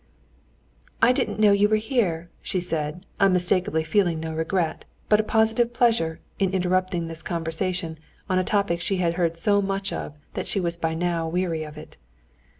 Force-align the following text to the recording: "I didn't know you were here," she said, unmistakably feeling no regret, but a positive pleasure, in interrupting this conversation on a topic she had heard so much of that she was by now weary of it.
"I 0.99 1.11
didn't 1.11 1.39
know 1.39 1.51
you 1.51 1.69
were 1.69 1.75
here," 1.75 2.31
she 2.41 2.59
said, 2.59 3.05
unmistakably 3.19 3.83
feeling 3.83 4.19
no 4.19 4.33
regret, 4.33 4.83
but 5.09 5.19
a 5.19 5.23
positive 5.23 5.73
pleasure, 5.73 6.19
in 6.39 6.53
interrupting 6.53 7.05
this 7.05 7.21
conversation 7.21 7.99
on 8.27 8.39
a 8.39 8.43
topic 8.43 8.81
she 8.81 8.97
had 8.97 9.13
heard 9.13 9.37
so 9.37 9.61
much 9.61 9.93
of 9.93 10.15
that 10.33 10.47
she 10.47 10.59
was 10.59 10.75
by 10.79 10.95
now 10.95 11.27
weary 11.27 11.61
of 11.63 11.77
it. 11.77 11.97